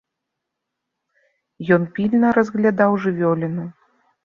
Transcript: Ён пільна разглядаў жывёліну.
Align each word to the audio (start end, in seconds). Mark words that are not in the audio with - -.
Ён 1.77 1.87
пільна 1.99 2.33
разглядаў 2.39 2.91
жывёліну. 3.07 3.71